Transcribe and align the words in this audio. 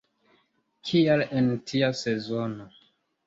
Kial 0.89 1.21
en 1.41 1.51
tia 1.71 1.91
sezono? 2.01 2.69